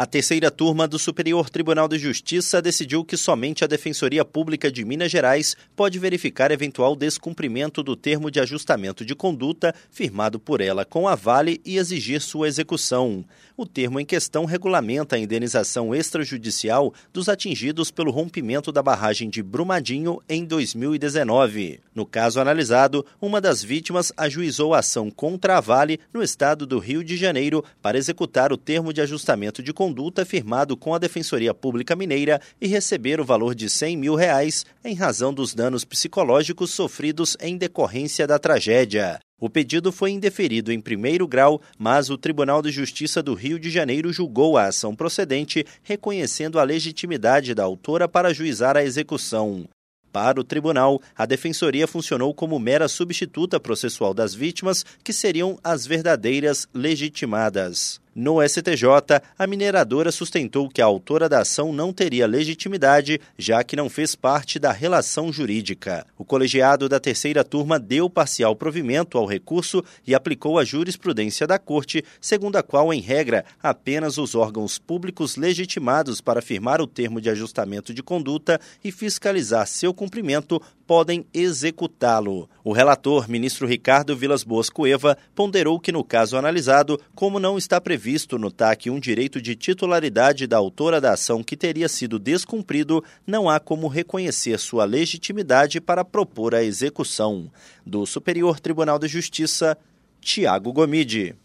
[0.00, 4.84] A terceira turma do Superior Tribunal de Justiça decidiu que somente a Defensoria Pública de
[4.84, 10.84] Minas Gerais pode verificar eventual descumprimento do termo de ajustamento de conduta firmado por ela
[10.84, 13.24] com a Vale e exigir sua execução.
[13.56, 19.42] O termo em questão regulamenta a indenização extrajudicial dos atingidos pelo rompimento da barragem de
[19.42, 21.80] Brumadinho em 2019.
[21.92, 26.78] No caso analisado, uma das vítimas ajuizou a ação contra a Vale no estado do
[26.78, 30.98] Rio de Janeiro para executar o termo de ajustamento de conduta conduta firmado com a
[30.98, 35.82] Defensoria Pública Mineira e receber o valor de 100 mil reais em razão dos danos
[35.82, 39.18] psicológicos sofridos em decorrência da tragédia.
[39.40, 43.70] O pedido foi indeferido em primeiro grau, mas o Tribunal de Justiça do Rio de
[43.70, 49.66] Janeiro julgou a ação procedente, reconhecendo a legitimidade da autora para juizar a execução.
[50.12, 55.86] Para o tribunal, a defensoria funcionou como mera substituta processual das vítimas, que seriam as
[55.86, 58.00] verdadeiras legitimadas.
[58.20, 63.76] No STJ, a mineradora sustentou que a autora da ação não teria legitimidade, já que
[63.76, 66.04] não fez parte da relação jurídica.
[66.18, 71.60] O colegiado da terceira turma deu parcial provimento ao recurso e aplicou a jurisprudência da
[71.60, 77.20] Corte, segundo a qual, em regra, apenas os órgãos públicos legitimados para firmar o termo
[77.20, 82.48] de ajustamento de conduta e fiscalizar seu cumprimento podem executá-lo.
[82.64, 87.78] O relator, ministro Ricardo Vilas Boas Cueva, ponderou que no caso analisado, como não está
[87.78, 93.04] previsto no TAC um direito de titularidade da autora da ação que teria sido descumprido,
[93.26, 97.50] não há como reconhecer sua legitimidade para propor a execução.
[97.84, 99.76] Do Superior Tribunal de Justiça,
[100.22, 101.36] Tiago Gomide.